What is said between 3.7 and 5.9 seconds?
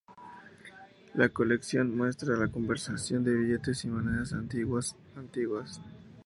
y monedas antiguas antiguas.